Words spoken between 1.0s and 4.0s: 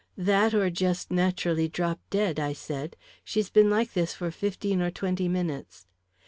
naturally dropped dead," I said. "She's been like